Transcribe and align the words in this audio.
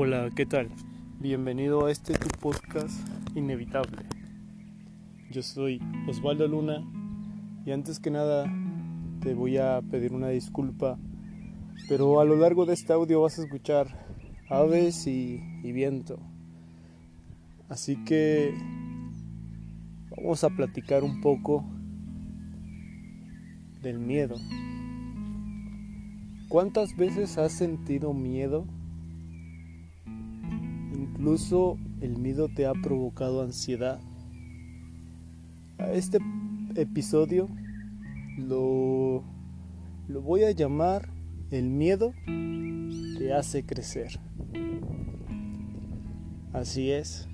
Hola, 0.00 0.30
¿qué 0.32 0.46
tal? 0.46 0.68
Bienvenido 1.18 1.86
a 1.86 1.90
este 1.90 2.14
tu 2.14 2.28
podcast 2.38 3.04
inevitable. 3.34 3.96
Yo 5.32 5.42
soy 5.42 5.80
Osvaldo 6.06 6.46
Luna 6.46 6.84
y 7.66 7.72
antes 7.72 7.98
que 7.98 8.08
nada 8.08 8.46
te 9.20 9.34
voy 9.34 9.56
a 9.56 9.82
pedir 9.90 10.12
una 10.12 10.28
disculpa, 10.28 11.00
pero 11.88 12.20
a 12.20 12.24
lo 12.24 12.36
largo 12.36 12.64
de 12.64 12.74
este 12.74 12.92
audio 12.92 13.22
vas 13.22 13.40
a 13.40 13.42
escuchar 13.42 13.88
aves 14.48 15.04
y, 15.08 15.42
y 15.64 15.72
viento. 15.72 16.20
Así 17.68 17.96
que 18.04 18.54
vamos 20.16 20.44
a 20.44 20.50
platicar 20.50 21.02
un 21.02 21.20
poco 21.20 21.64
del 23.82 23.98
miedo. 23.98 24.36
¿Cuántas 26.48 26.96
veces 26.96 27.36
has 27.36 27.50
sentido 27.50 28.14
miedo? 28.14 28.64
Incluso 31.18 31.76
el 32.00 32.16
miedo 32.16 32.48
te 32.48 32.64
ha 32.64 32.72
provocado 32.74 33.42
ansiedad. 33.42 33.98
A 35.78 35.90
este 35.90 36.18
episodio 36.76 37.48
lo, 38.36 39.24
lo 40.06 40.22
voy 40.22 40.44
a 40.44 40.52
llamar 40.52 41.08
El 41.50 41.70
miedo 41.70 42.12
te 43.18 43.32
hace 43.32 43.66
crecer. 43.66 44.20
Así 46.52 46.92
es. 46.92 47.28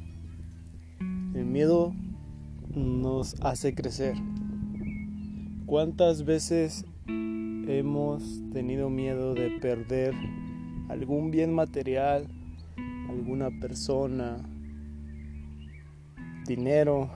El 1.35 1.45
miedo 1.45 1.93
nos 2.75 3.35
hace 3.43 3.75
crecer. 3.75 4.15
¿Cuántas 5.67 6.25
veces 6.25 6.87
hemos 7.07 8.41
tenido 8.51 8.89
miedo 8.89 9.35
de 9.35 9.51
perder 9.61 10.15
algún 10.89 11.31
bien 11.31 11.53
material, 11.53 12.27
alguna 13.09 13.51
persona, 13.61 14.37
dinero, 16.47 17.11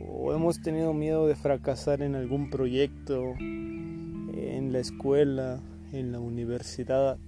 o 0.00 0.34
hemos 0.34 0.60
tenido 0.60 0.92
miedo 0.92 1.26
de 1.26 1.34
fracasar 1.34 2.02
en 2.02 2.14
algún 2.14 2.50
proyecto, 2.50 3.34
en 3.38 4.72
la 4.72 4.78
escuela, 4.78 5.60
en 5.92 6.12
la 6.12 6.20
universidad. 6.20 7.18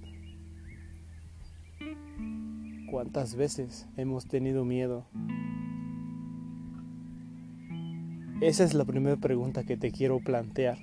¿Cuántas 2.91 3.35
veces 3.35 3.87
hemos 3.97 4.27
tenido 4.27 4.65
miedo? 4.65 5.07
Esa 8.41 8.65
es 8.65 8.73
la 8.73 8.85
primera 8.85 9.17
pregunta 9.17 9.65
que 9.65 9.77
te 9.77 9.91
quiero 9.91 10.21
plantear. 10.21 10.79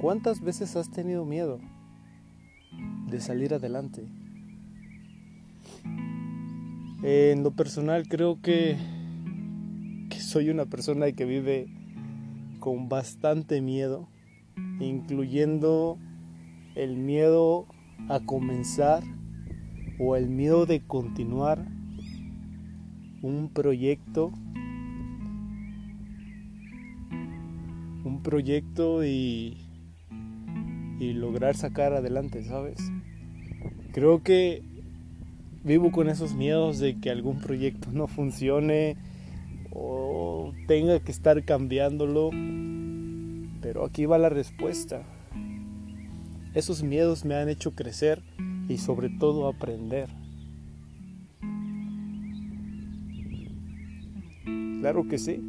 ¿Cuántas 0.00 0.40
veces 0.40 0.76
has 0.76 0.90
tenido 0.90 1.24
miedo 1.24 1.58
de 3.08 3.20
salir 3.20 3.54
adelante? 3.54 4.06
En 7.02 7.42
lo 7.42 7.52
personal 7.52 8.08
creo 8.08 8.40
que, 8.40 8.76
que 10.10 10.20
soy 10.20 10.50
una 10.50 10.66
persona 10.66 11.10
que 11.12 11.24
vive 11.24 11.68
con 12.58 12.88
bastante 12.88 13.60
miedo, 13.60 14.08
incluyendo 14.80 15.98
el 16.74 16.96
miedo 16.96 17.66
a 18.08 18.20
comenzar 18.20 19.02
o 19.98 20.16
el 20.16 20.28
miedo 20.28 20.66
de 20.66 20.84
continuar 20.86 21.66
un 23.22 23.50
proyecto 23.52 24.32
un 28.06 28.22
proyecto 28.22 29.04
y, 29.04 29.58
y 31.00 31.12
lograr 31.12 31.56
sacar 31.56 31.92
adelante, 31.92 32.44
¿sabes? 32.44 32.78
Creo 33.92 34.22
que 34.22 34.62
vivo 35.66 35.90
con 35.90 36.08
esos 36.08 36.32
miedos 36.32 36.78
de 36.78 37.00
que 37.00 37.10
algún 37.10 37.40
proyecto 37.40 37.90
no 37.90 38.06
funcione 38.06 38.96
o 39.72 40.52
tenga 40.68 41.00
que 41.00 41.10
estar 41.10 41.44
cambiándolo. 41.44 42.30
Pero 43.60 43.84
aquí 43.84 44.06
va 44.06 44.16
la 44.16 44.28
respuesta. 44.28 45.02
Esos 46.54 46.84
miedos 46.84 47.24
me 47.24 47.34
han 47.34 47.48
hecho 47.48 47.74
crecer 47.74 48.22
y 48.68 48.78
sobre 48.78 49.10
todo 49.10 49.48
aprender. 49.48 50.08
Claro 54.80 55.08
que 55.08 55.18
sí. 55.18 55.42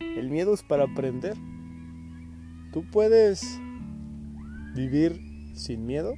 El 0.00 0.28
miedo 0.28 0.52
es 0.52 0.62
para 0.62 0.84
aprender. 0.84 1.34
¿Tú 2.74 2.84
puedes 2.90 3.58
vivir 4.74 5.18
sin 5.54 5.86
miedo? 5.86 6.12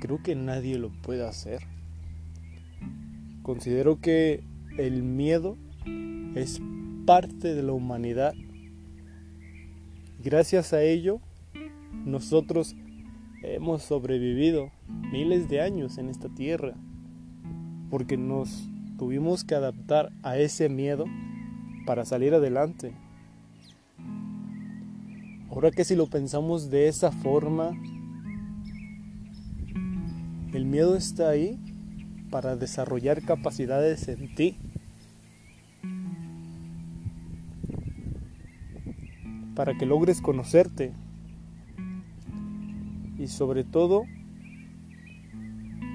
Creo 0.00 0.20
que 0.20 0.34
nadie 0.34 0.78
lo 0.78 0.90
puede 0.90 1.24
hacer. 1.24 1.75
Considero 3.46 4.00
que 4.00 4.42
el 4.76 5.04
miedo 5.04 5.56
es 6.34 6.60
parte 7.06 7.54
de 7.54 7.62
la 7.62 7.74
humanidad. 7.74 8.34
Gracias 10.18 10.72
a 10.72 10.82
ello, 10.82 11.20
nosotros 12.04 12.74
hemos 13.44 13.84
sobrevivido 13.84 14.72
miles 15.12 15.48
de 15.48 15.60
años 15.60 15.96
en 15.98 16.08
esta 16.08 16.28
tierra, 16.28 16.74
porque 17.88 18.16
nos 18.16 18.68
tuvimos 18.98 19.44
que 19.44 19.54
adaptar 19.54 20.10
a 20.24 20.36
ese 20.38 20.68
miedo 20.68 21.04
para 21.86 22.04
salir 22.04 22.34
adelante. 22.34 22.94
Ahora 25.50 25.70
que 25.70 25.84
si 25.84 25.94
lo 25.94 26.08
pensamos 26.08 26.68
de 26.68 26.88
esa 26.88 27.12
forma, 27.12 27.70
el 30.52 30.64
miedo 30.64 30.96
está 30.96 31.28
ahí 31.28 31.60
para 32.36 32.54
desarrollar 32.54 33.22
capacidades 33.22 34.08
en 34.08 34.34
ti. 34.34 34.58
Para 39.54 39.78
que 39.78 39.86
logres 39.86 40.20
conocerte. 40.20 40.92
Y 43.18 43.28
sobre 43.28 43.64
todo, 43.64 44.04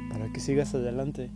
para 0.09 0.33
que 0.33 0.39
sigas 0.39 0.73
adelante. 0.73 1.29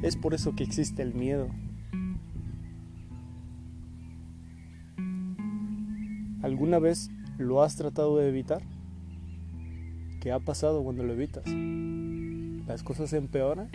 Es 0.00 0.16
por 0.16 0.32
eso 0.32 0.54
que 0.54 0.64
existe 0.64 1.02
el 1.02 1.12
miedo. 1.12 1.50
¿Alguna 6.40 6.78
vez 6.78 7.10
lo 7.36 7.62
has 7.62 7.76
tratado 7.76 8.16
de 8.16 8.30
evitar? 8.30 8.62
¿Qué 10.24 10.32
ha 10.32 10.40
pasado 10.40 10.82
cuando 10.82 11.04
lo 11.04 11.12
evitas? 11.12 11.44
¿Las 12.66 12.82
cosas 12.82 13.10
se 13.10 13.18
empeoran? 13.18 13.68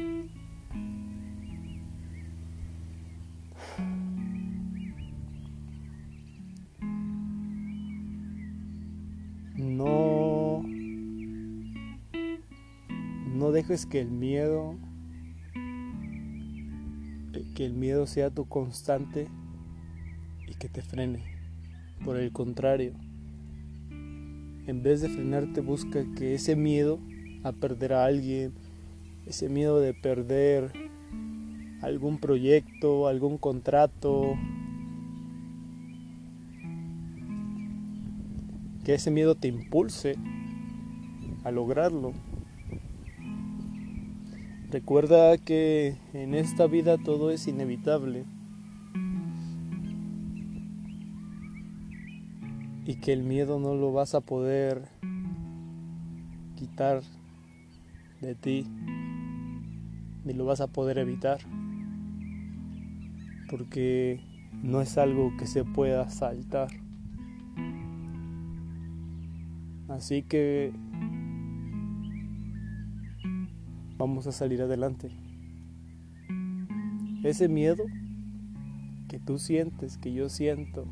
No 9.55 10.63
no 13.27 13.51
dejes 13.51 13.85
que 13.85 14.01
el 14.01 14.09
miedo 14.09 14.75
que 17.53 17.63
el 17.63 17.73
miedo 17.73 18.07
sea 18.07 18.31
tu 18.31 18.47
constante 18.47 19.27
y 20.47 20.55
que 20.55 20.67
te 20.67 20.81
frene. 20.81 21.21
Por 22.03 22.17
el 22.17 22.31
contrario, 22.31 22.95
en 24.69 24.83
vez 24.83 25.01
de 25.01 25.09
frenarte, 25.09 25.61
busca 25.61 26.05
que 26.15 26.35
ese 26.35 26.55
miedo 26.55 26.99
a 27.43 27.51
perder 27.51 27.93
a 27.93 28.05
alguien, 28.05 28.53
ese 29.25 29.49
miedo 29.49 29.79
de 29.79 29.95
perder 29.95 30.71
algún 31.81 32.19
proyecto, 32.19 33.07
algún 33.07 33.37
contrato, 33.37 34.35
que 38.85 38.93
ese 38.93 39.09
miedo 39.09 39.35
te 39.35 39.47
impulse 39.47 40.15
a 41.43 41.51
lograrlo. 41.51 42.13
Recuerda 44.69 45.35
que 45.39 45.97
en 46.13 46.35
esta 46.35 46.67
vida 46.67 46.99
todo 46.99 47.31
es 47.31 47.47
inevitable 47.47 48.25
y 52.89 52.95
que 52.95 53.13
el 53.13 53.21
miedo 53.21 53.59
no 53.59 53.75
lo 53.75 53.93
vas 53.93 54.15
a 54.15 54.21
poder 54.21 54.89
quitar 56.55 57.03
de 58.19 58.33
ti 58.33 58.65
ni 60.25 60.33
lo 60.33 60.45
vas 60.45 60.59
a 60.59 60.65
poder 60.65 60.97
evitar 60.97 61.37
porque 63.47 64.19
no 64.63 64.81
es 64.81 64.97
algo 64.97 65.37
que 65.37 65.45
se 65.45 65.63
pueda 65.63 66.09
saltar. 66.09 66.69
Así 69.87 70.23
que 70.23 70.73
vamos 73.99 74.25
a 74.25 74.31
salir 74.31 74.63
adelante. 74.63 75.11
Ese 77.23 77.49
miedo 77.49 77.83
que 79.07 79.19
tú 79.19 79.37
sientes, 79.37 79.99
que 79.99 80.11
yo 80.11 80.27
siento, 80.27 80.87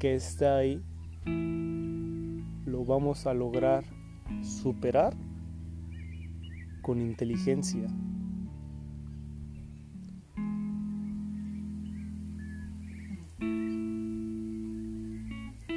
que 0.00 0.16
está 0.16 0.56
ahí, 0.56 0.82
lo 2.66 2.84
vamos 2.84 3.26
a 3.26 3.34
lograr 3.34 3.84
superar 4.42 5.14
con 6.82 7.00
inteligencia. 7.00 7.88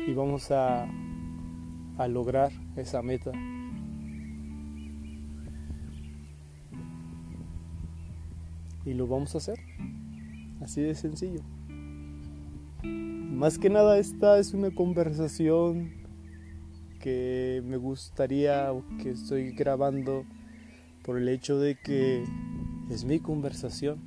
Y 0.08 0.14
vamos 0.14 0.52
a, 0.52 0.88
a 1.98 2.08
lograr 2.08 2.52
esa 2.76 3.02
meta. 3.02 3.32
Y 8.86 8.94
lo 8.94 9.08
vamos 9.08 9.36
a 9.36 9.38
hacer. 9.38 9.60
Así 10.62 10.82
de 10.82 10.96
sencillo. 10.96 11.42
Más 12.84 13.58
que 13.58 13.70
nada 13.70 13.98
esta 13.98 14.40
es 14.40 14.54
una 14.54 14.72
conversación 14.72 15.92
que 17.00 17.62
me 17.66 17.78
gustaría 17.78 18.72
o 18.72 18.84
que 19.02 19.12
estoy 19.12 19.52
grabando 19.52 20.26
por 21.04 21.18
el 21.18 21.28
hecho 21.30 21.60
de 21.60 21.76
que 21.76 22.24
es 22.90 23.06
mi 23.06 23.20
conversación. 23.20 24.00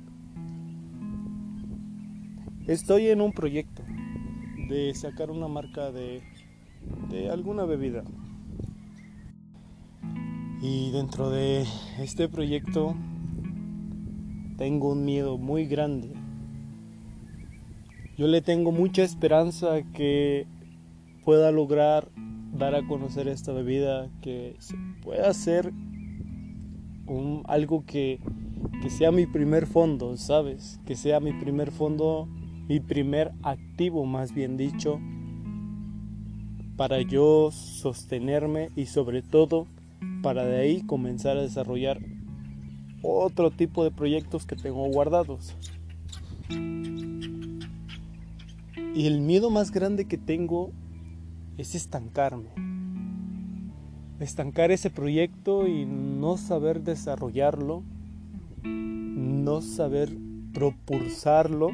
Estoy 2.67 3.07
en 3.07 3.21
un 3.21 3.31
proyecto 3.31 3.83
de 4.69 4.93
sacar 4.95 5.29
una 5.31 5.47
marca 5.47 5.91
de, 5.91 6.23
de 7.09 7.29
alguna 7.29 7.65
bebida. 7.65 8.03
Y 10.61 10.91
dentro 10.91 11.29
de 11.29 11.65
este 11.99 12.27
proyecto 12.27 12.95
tengo 14.57 14.93
un 14.93 15.05
miedo 15.05 15.37
muy 15.37 15.65
grande. 15.65 16.24
Yo 18.17 18.27
le 18.27 18.41
tengo 18.41 18.71
mucha 18.71 19.03
esperanza 19.03 19.81
que 19.93 20.47
pueda 21.25 21.51
lograr 21.51 22.09
dar 22.53 22.73
a 22.73 22.87
conocer 22.87 23.27
esta 23.27 23.51
bebida, 23.51 24.09
que 24.21 24.55
se 24.59 24.75
pueda 25.01 25.29
hacer 25.29 25.73
un, 27.07 27.43
algo 27.47 27.83
que, 27.85 28.19
que 28.81 28.89
sea 28.89 29.11
mi 29.11 29.25
primer 29.25 29.67
fondo, 29.67 30.15
¿sabes? 30.15 30.79
Que 30.85 30.95
sea 30.95 31.19
mi 31.19 31.33
primer 31.33 31.71
fondo, 31.71 32.29
mi 32.69 32.79
primer 32.79 33.33
activo, 33.43 34.05
más 34.05 34.33
bien 34.33 34.55
dicho, 34.55 35.01
para 36.77 37.01
yo 37.01 37.51
sostenerme 37.51 38.69
y 38.77 38.85
sobre 38.85 39.21
todo 39.23 39.67
para 40.21 40.45
de 40.45 40.61
ahí 40.61 40.81
comenzar 40.83 41.37
a 41.37 41.41
desarrollar 41.41 41.99
otro 43.01 43.51
tipo 43.51 43.83
de 43.83 43.91
proyectos 43.91 44.45
que 44.45 44.55
tengo 44.55 44.85
guardados. 44.89 45.53
Y 48.95 49.07
el 49.07 49.19
miedo 49.19 49.49
más 49.49 49.71
grande 49.71 50.05
que 50.05 50.17
tengo 50.17 50.71
es 51.57 51.75
estancarme. 51.75 52.47
Estancar 54.21 54.71
ese 54.71 54.89
proyecto 54.89 55.67
y 55.67 55.85
no 55.85 56.37
saber 56.37 56.81
desarrollarlo, 56.81 57.83
no 58.63 59.61
saber 59.61 60.15
propulsarlo 60.53 61.71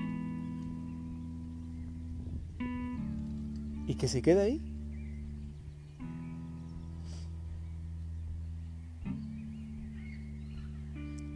y 3.85 3.93
que 3.93 4.07
se 4.07 4.23
quede 4.23 4.41
ahí. 4.41 4.61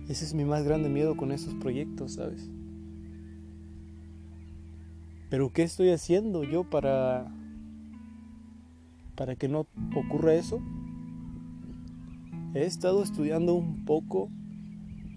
Ese 0.09 0.25
es 0.25 0.33
mi 0.33 0.45
más 0.45 0.63
grande 0.63 0.89
miedo 0.89 1.15
con 1.15 1.31
esos 1.31 1.53
proyectos, 1.53 2.13
¿sabes? 2.13 2.49
Pero 5.35 5.51
¿qué 5.51 5.63
estoy 5.63 5.89
haciendo 5.89 6.45
yo 6.45 6.63
para 6.63 7.29
para 9.17 9.35
que 9.35 9.49
no 9.49 9.67
ocurra 9.93 10.33
eso? 10.33 10.61
He 12.53 12.63
estado 12.63 13.03
estudiando 13.03 13.53
un 13.53 13.83
poco 13.83 14.29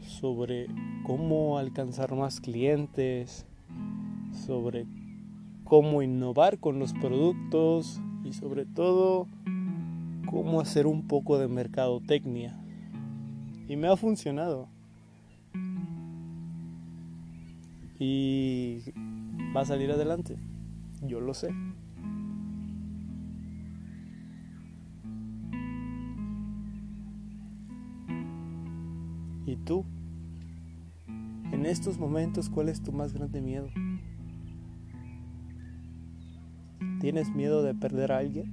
sobre 0.01 0.67
cómo 1.05 1.57
alcanzar 1.57 2.17
más 2.17 2.41
clientes, 2.41 3.47
sobre 4.45 4.87
cómo 5.63 6.03
innovar 6.03 6.59
con 6.59 6.81
los 6.81 6.95
productos 6.95 8.01
y 8.25 8.33
sobre 8.33 8.67
todo 8.67 9.29
cómo 10.29 10.61
hacer 10.61 10.89
un 10.89 11.07
poco 11.07 11.39
de 11.39 11.47
mercadotecnia. 11.47 12.59
Y 13.69 13.77
me 13.77 13.87
ha 13.87 13.97
funcionado. 13.97 14.67
y 18.01 18.83
va 19.57 19.63
a 19.63 19.65
salir 19.65 19.91
adelante. 19.91 20.37
Yo 21.03 21.21
lo 21.21 21.35
sé. 21.35 21.49
¿Y 29.47 29.57
tú? 29.57 29.85
En 31.53 31.65
estos 31.65 31.99
momentos, 31.99 32.51
¿cuál 32.51 32.69
es 32.69 32.83
tu 32.83 32.93
más 32.93 33.15
grande 33.15 33.41
miedo? 33.41 33.71
¿Tienes 37.01 37.35
miedo 37.35 37.63
de 37.63 37.75
perder 37.75 38.13
a 38.13 38.19
alguien? 38.19 38.53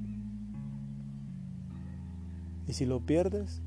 ¿Y 2.68 2.74
si 2.74 2.86
lo 2.86 3.06
pierdes? 3.06 3.62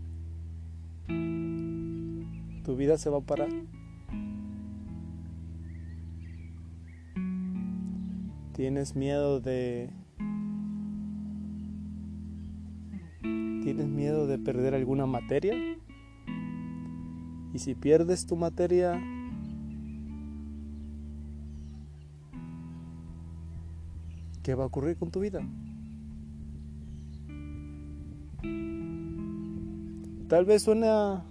¿Tu 1.06 2.76
vida 2.76 2.96
se 2.96 3.10
va 3.10 3.18
a 3.18 3.22
parar? 3.22 3.50
¿Tienes 8.58 8.96
miedo 8.96 9.38
de... 9.38 9.88
¿Tienes 13.22 13.86
miedo 13.86 14.26
de 14.26 14.36
perder 14.36 14.74
alguna 14.74 15.06
materia? 15.06 15.54
Y 17.54 17.58
si 17.60 17.76
pierdes 17.76 18.26
tu 18.26 18.34
materia, 18.34 19.00
¿qué 24.42 24.56
va 24.56 24.64
a 24.64 24.66
ocurrir 24.66 24.96
con 24.96 25.12
tu 25.12 25.20
vida? 25.20 25.40
Tal 30.26 30.44
vez 30.46 30.64
suena 30.64 31.24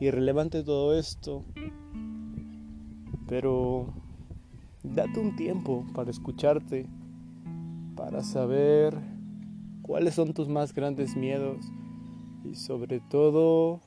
irrelevante 0.00 0.64
todo 0.64 0.98
esto, 0.98 1.44
pero 3.28 4.01
date 4.82 5.20
un 5.20 5.36
tiempo 5.36 5.86
para 5.94 6.10
escucharte, 6.10 6.86
para 7.96 8.22
saber 8.22 8.98
cuáles 9.82 10.14
son 10.14 10.32
tus 10.34 10.48
más 10.48 10.74
grandes 10.74 11.16
miedos 11.16 11.58
y 12.44 12.54
sobre 12.54 13.00
todo 13.00 13.80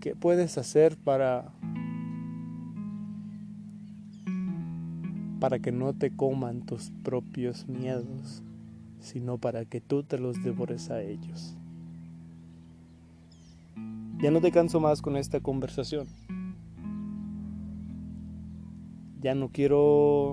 qué 0.00 0.14
puedes 0.14 0.58
hacer 0.58 0.96
para 0.96 1.52
para 5.40 5.58
que 5.58 5.72
no 5.72 5.92
te 5.92 6.14
coman 6.14 6.64
tus 6.64 6.92
propios 7.02 7.66
miedos, 7.66 8.44
sino 9.00 9.38
para 9.38 9.64
que 9.64 9.80
tú 9.80 10.04
te 10.04 10.16
los 10.16 10.40
devores 10.44 10.88
a 10.88 11.02
ellos. 11.02 11.56
Ya 14.20 14.30
no 14.30 14.40
te 14.40 14.52
canso 14.52 14.78
más 14.78 15.02
con 15.02 15.16
esta 15.16 15.40
conversación. 15.40 16.06
Ya 19.22 19.36
no 19.36 19.50
quiero 19.50 20.32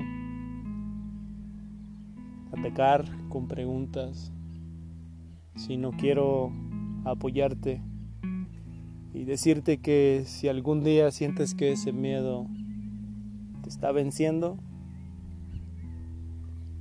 atacar 2.52 3.06
con 3.30 3.48
preguntas, 3.48 4.34
sino 5.56 5.92
quiero 5.92 6.52
apoyarte 7.06 7.84
y 9.14 9.26
decirte 9.26 9.78
que 9.78 10.24
si 10.26 10.48
algún 10.48 10.84
día 10.84 11.12
sientes 11.12 11.54
que 11.54 11.72
ese 11.72 11.94
miedo 11.94 12.48
te 13.62 13.70
está 13.70 13.92
venciendo, 13.92 14.58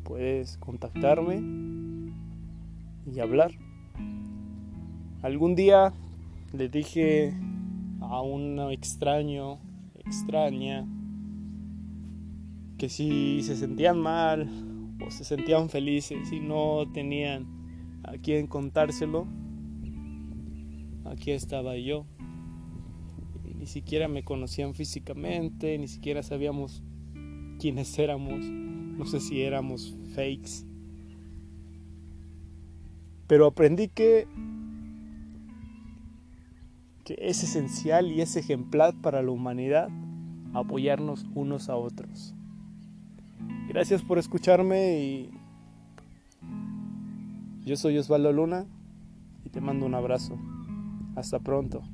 puedes 0.04 0.56
contactarme 0.56 1.42
y 3.04 3.20
hablar. 3.20 3.50
Algún 5.20 5.54
día 5.54 5.92
le 6.54 6.70
dije 6.70 7.34
a 8.00 8.22
un 8.22 8.58
extraño, 8.70 9.58
extraña, 10.06 10.86
que 12.78 12.88
si 12.88 13.42
se 13.42 13.56
sentían 13.56 14.00
mal 14.00 14.49
o 15.04 15.11
se 15.11 15.25
sentían 15.25 15.68
felices 15.68 16.32
y 16.32 16.38
no 16.38 16.85
tenían 16.94 17.47
a 18.04 18.12
quien 18.12 18.47
contárselo, 18.47 19.26
aquí 21.04 21.32
estaba 21.32 21.76
yo. 21.76 22.06
Y 23.44 23.54
ni 23.54 23.66
siquiera 23.66 24.06
me 24.06 24.23
conocían 24.23 24.75
físicamente, 24.75 25.76
ni 25.76 25.88
siquiera 25.88 26.23
sabíamos 26.23 26.82
quiénes 27.58 27.99
éramos, 27.99 28.44
no 28.44 29.04
sé 29.06 29.18
si 29.18 29.42
éramos 29.42 29.97
fakes. 30.14 30.64
Pero 33.26 33.47
aprendí 33.47 33.88
que, 33.88 34.26
que 37.04 37.16
es 37.20 37.42
esencial 37.42 38.12
y 38.12 38.20
es 38.20 38.37
ejemplar 38.37 38.94
para 39.02 39.20
la 39.23 39.32
humanidad 39.32 39.88
apoyarnos 40.54 41.26
unos 41.35 41.68
a 41.68 41.76
otros. 41.76 42.38
Gracias 43.78 44.02
por 44.02 44.18
escucharme 44.18 44.99
y 44.99 45.30
Yo 47.64 47.76
soy 47.76 47.97
Osvaldo 47.97 48.32
Luna 48.32 48.66
y 49.44 49.50
te 49.50 49.61
mando 49.61 49.87
un 49.87 49.94
abrazo. 49.94 50.37
Hasta 51.14 51.38
pronto. 51.38 51.85